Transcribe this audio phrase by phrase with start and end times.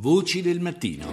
[0.00, 1.06] Voci del mattino.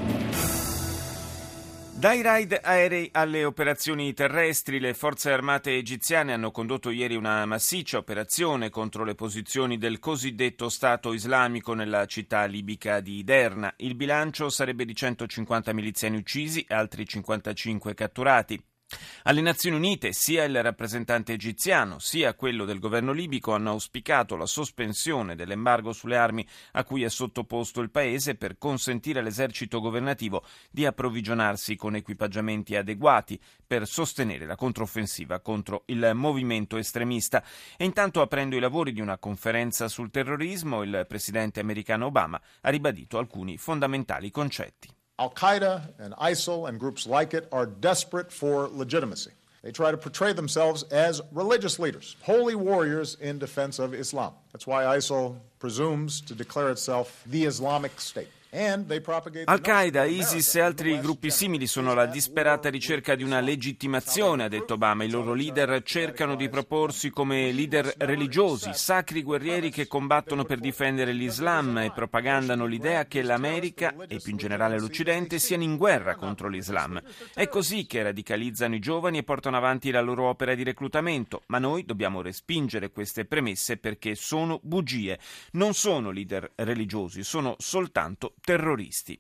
[1.98, 7.98] Dai raid aerei alle operazioni terrestri, le forze armate egiziane hanno condotto ieri una massiccia
[7.98, 13.74] operazione contro le posizioni del cosiddetto Stato islamico nella città libica di Derna.
[13.78, 18.64] Il bilancio sarebbe di 150 miliziani uccisi e altri 55 catturati.
[19.28, 24.46] Alle Nazioni Unite sia il rappresentante egiziano sia quello del governo libico hanno auspicato la
[24.46, 30.86] sospensione dell'embargo sulle armi a cui è sottoposto il paese per consentire all'esercito governativo di
[30.86, 37.44] approvvigionarsi con equipaggiamenti adeguati per sostenere la controffensiva contro il movimento estremista.
[37.78, 42.70] E intanto aprendo i lavori di una conferenza sul terrorismo, il presidente americano Obama ha
[42.70, 44.95] ribadito alcuni fondamentali concetti.
[45.18, 49.32] Al Qaeda and ISIL and groups like it are desperate for legitimacy.
[49.64, 54.34] They try to portray themselves as religious leaders, holy warriors in defense of Islam.
[54.52, 58.28] That's why ISIL presumes to declare itself the Islamic State.
[59.46, 64.76] Al-Qaeda, ISIS e altri gruppi simili sono alla disperata ricerca di una legittimazione, ha detto
[64.76, 65.04] Obama.
[65.04, 71.12] I loro leader cercano di proporsi come leader religiosi, sacri guerrieri che combattono per difendere
[71.12, 76.48] l'Islam e propagandano l'idea che l'America e più in generale l'Occidente siano in guerra contro
[76.48, 77.02] l'Islam.
[77.34, 81.58] È così che radicalizzano i giovani e portano avanti la loro opera di reclutamento, ma
[81.60, 85.20] noi dobbiamo respingere queste premesse perché sono bugie.
[85.52, 89.20] Non sono leader religiosi, sono soltanto terroristi.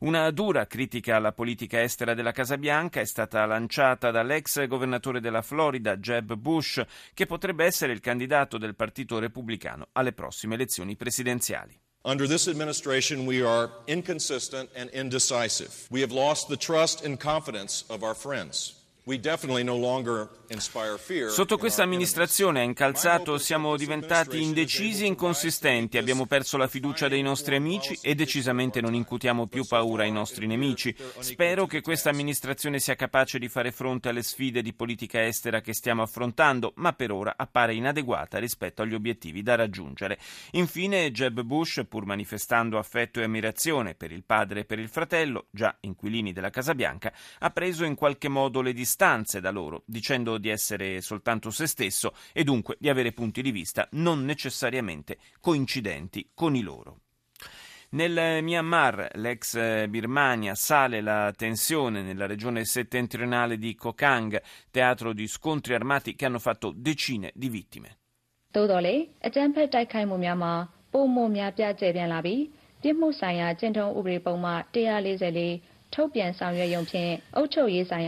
[0.00, 5.42] Una dura critica alla politica estera della Casa Bianca è stata lanciata dall'ex governatore della
[5.42, 11.78] Florida, Jeb Bush, che potrebbe essere il candidato del Partito Repubblicano alle prossime elezioni presidenziali.
[12.04, 15.88] Under this administration, we are inconsistent and indecisive.
[15.90, 18.85] We have lost the trust and confidence of our friends.
[21.28, 27.54] Sotto questa amministrazione incalzato siamo diventati indecisi e inconsistenti, abbiamo perso la fiducia dei nostri
[27.54, 30.92] amici e decisamente non incutiamo più paura ai nostri nemici.
[31.20, 35.72] Spero che questa amministrazione sia capace di fare fronte alle sfide di politica estera che
[35.72, 40.18] stiamo affrontando, ma per ora appare inadeguata rispetto agli obiettivi da raggiungere.
[40.52, 45.46] Infine, Jeb Bush, pur manifestando affetto e ammirazione per il padre e per il fratello,
[45.50, 49.83] già inquilini della Casa Bianca, ha preso in qualche modo le distanze distanze da loro,
[49.85, 55.17] dicendo di essere soltanto se stesso e dunque di avere punti di vista non necessariamente
[55.39, 56.99] coincidenti con i loro.
[57.93, 64.41] Nel Myanmar, l'ex Birmania, sale la tensione nella regione settentrionale di Kokang,
[64.71, 67.97] teatro di scontri armati che hanno fatto decine di vittime.
[68.55, 68.95] သို့တော်လေ
[69.25, 70.53] အကြမ်းဖက်တိုက်ခိုက်မှုများမှာ
[70.93, 72.43] ပုံမှုများပြကျယ်ပြန့်လာပြီး
[72.81, 75.74] ပြစ်မှုဆိုင်ရာကျင့်ထုံးဥပဒေပုံမှ144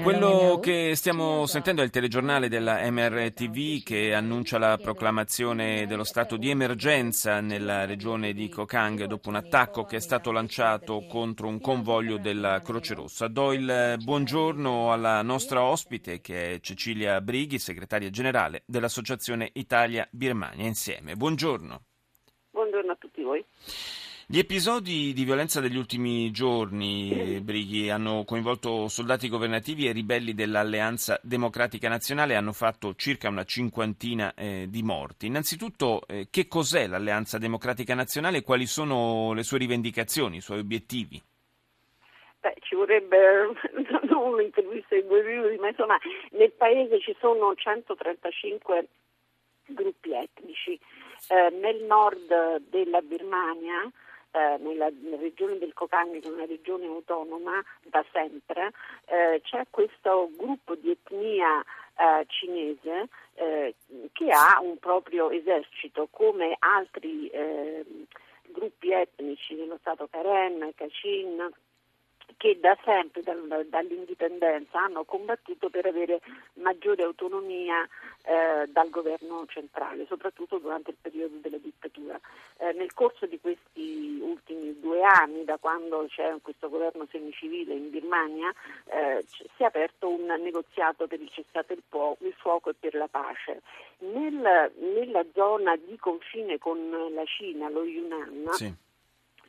[0.03, 6.37] quello che stiamo sentendo è il telegiornale della MRTV che annuncia la proclamazione dello stato
[6.37, 11.62] di emergenza nella regione di Kokang dopo un attacco che è stato lanciato contro un
[11.62, 13.27] convoglio della Croce Rossa.
[13.27, 21.15] Do il buongiorno alla nostra ospite che è Cecilia Brighi, segretaria generale dell'Associazione Italia-Birmania Insieme.
[21.15, 21.81] Buongiorno.
[22.50, 23.43] Buongiorno a tutti voi.
[24.31, 31.19] Gli episodi di violenza degli ultimi giorni, Brighi, hanno coinvolto soldati governativi e ribelli dell'Alleanza
[31.22, 35.25] Democratica Nazionale e hanno fatto circa una cinquantina eh, di morti.
[35.25, 40.59] Innanzitutto, eh, che cos'è l'Alleanza Democratica Nazionale e quali sono le sue rivendicazioni, i suoi
[40.59, 41.19] obiettivi?
[42.41, 43.55] Beh, ci vorrebbe
[44.10, 45.97] non un'intervista di due minuti, ma insomma
[46.33, 48.89] nel paese ci sono 135
[49.69, 50.78] gruppi etnici.
[51.28, 53.91] Eh, nel nord della Birmania
[54.38, 54.88] eh, nella,
[55.19, 58.72] regione del Kokang, che è una regione autonoma da sempre,
[59.06, 61.60] eh, c'è questo gruppo di etnia
[61.97, 63.75] eh, cinese eh,
[64.12, 68.06] che ha un proprio esercito come altri ehm,
[68.53, 71.50] gruppi etnici dello Stato Karen, Kachin,
[72.38, 76.21] che da sempre, dall'indipendenza, hanno combattuto per avere
[76.54, 77.87] maggiore autonomia
[78.22, 82.19] eh, dal governo centrale, soprattutto durante il periodo della dittatura.
[82.59, 87.91] Eh, nel corso di questi ultimi due anni, da quando c'è questo governo semicivile in
[87.91, 88.54] Birmania,
[88.86, 92.95] eh, si è aperto un negoziato per il cessate il, po- il fuoco e per
[92.95, 93.63] la pace.
[93.98, 96.78] Nel, nella zona di confine con
[97.13, 98.72] la Cina, lo Yunnan, sì.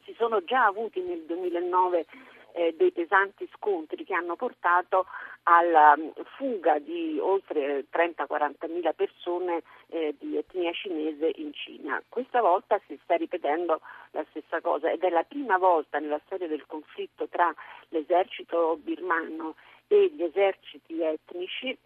[0.06, 2.06] si sono già avuti nel 2009
[2.54, 5.06] eh, dei pesanti scontri che hanno portato
[5.44, 12.02] alla mm, fuga di oltre 30-40 mila persone eh, di etnia cinese in Cina.
[12.08, 13.82] Questa volta si sta ripetendo
[14.12, 17.54] la stessa cosa ed è la prima volta nella storia del conflitto tra
[17.90, 19.56] l'esercito birmano
[19.88, 21.78] e gli eserciti etnici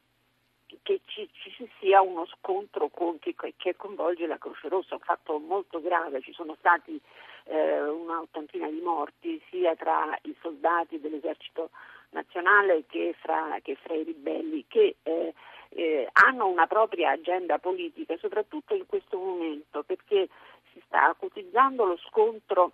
[0.81, 5.38] che ci, ci, sia uno scontro con, che, che, coinvolge la Croce Rossa, un fatto
[5.40, 7.00] molto grave, ci sono stati
[7.46, 11.70] eh, un'ottantina di morti sia tra i soldati dell'esercito
[12.10, 15.34] nazionale che fra, che fra i ribelli che eh,
[15.70, 20.30] eh, hanno una propria agenda politica, soprattutto in questo momento, perché
[20.72, 22.72] si sta acutizzando lo scontro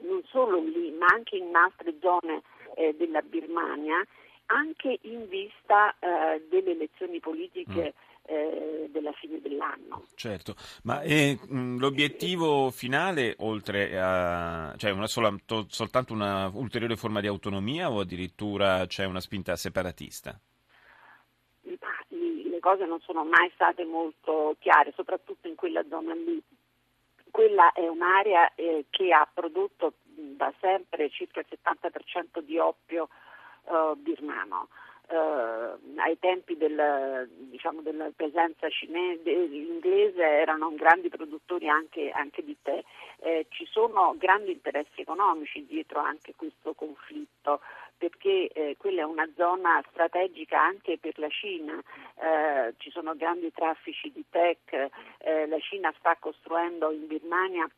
[0.00, 2.42] non solo lì, ma anche in altre zone
[2.74, 4.04] eh, della Birmania,
[4.46, 7.94] anche in vista eh, delle elezioni politiche.
[7.96, 8.04] Mm.
[8.28, 10.02] Eh, della fine dell'anno.
[10.16, 17.20] Certo, ma eh, l'obiettivo finale, oltre a cioè una sola, to, soltanto una ulteriore forma
[17.20, 20.36] di autonomia o addirittura c'è una spinta separatista?
[22.08, 26.42] Le cose non sono mai state molto chiare, soprattutto in quella zona lì.
[27.30, 33.08] Quella è un'area eh, che ha prodotto da sempre circa il 70% di oppio
[33.66, 34.68] uh, birmano.
[35.08, 42.56] Uh, ai tempi del, diciamo, della presenza cinese, inglese erano grandi produttori anche, anche di
[42.60, 42.82] tè.
[43.20, 47.60] Eh, ci sono grandi interessi economici dietro anche questo conflitto
[47.96, 51.80] perché eh, quella è una zona strategica anche per la Cina,
[52.16, 57.68] eh, ci sono grandi traffici di tech, eh, la Cina sta costruendo in Birmania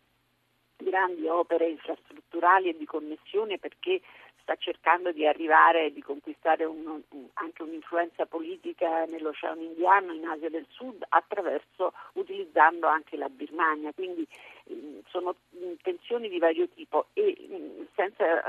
[0.81, 4.01] grandi opere infrastrutturali e di connessione perché
[4.49, 7.03] sta cercando di arrivare e di conquistare un,
[7.35, 13.93] anche un'influenza politica nell'Oceano Indiano, in Asia del Sud, attraverso, utilizzando anche la Birmania.
[13.93, 14.27] Quindi
[14.65, 15.35] mh, sono
[15.83, 18.43] tensioni di vario tipo e mh, senza,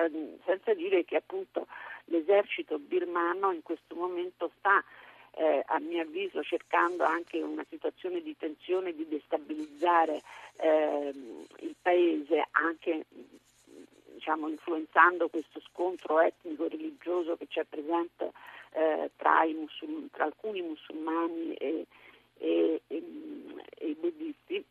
[0.45, 1.67] senza dire che appunto
[2.05, 4.81] l'esercito birmano in questo momento sta
[5.31, 10.21] eh, a mio avviso cercando anche una situazione di tensione, di destabilizzare
[10.61, 11.13] eh,
[11.59, 13.05] il paese, anche
[14.19, 18.33] diciamo, influenzando questo scontro etnico-religioso che c'è presente
[18.73, 21.85] eh, tra, musul- tra, alcuni musulmani e,
[22.37, 23.03] e, e,
[23.77, 24.63] e i buddisti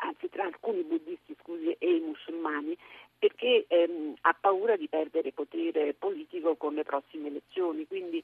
[0.00, 2.76] anzi tra alcuni buddisti scusi, e i musulmani,
[3.18, 7.86] perché ehm, ha paura di perdere potere politico con le prossime elezioni.
[7.86, 8.15] Quindi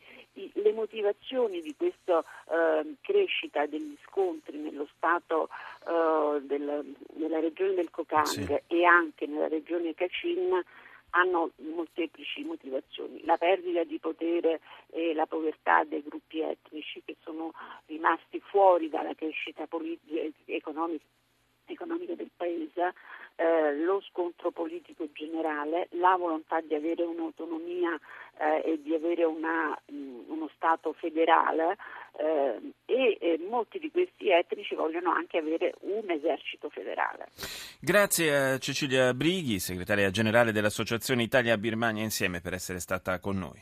[1.02, 5.49] motivazioni di questa eh, crescita degli scontri nello Stato
[5.87, 8.60] eh, del, nella regione del Kokang sì.
[8.69, 10.62] e anche nella regione Kachin
[11.14, 14.60] hanno molteplici motivazioni, la perdita di potere
[14.90, 17.52] e la povertà dei gruppi etnici che sono
[17.87, 21.05] rimasti fuori dalla crescita politica, economica
[21.72, 22.94] economica del Paese,
[23.36, 27.98] eh, lo scontro politico generale, la volontà di avere un'autonomia
[28.38, 31.76] eh, e di avere una, mh, uno Stato federale
[32.19, 37.28] eh, e molti di questi etnici vogliono anche avere un esercito federale.
[37.80, 43.60] Grazie a Cecilia Brighi, segretaria generale dell'Associazione Italia-Birmania Insieme, per essere stata con noi.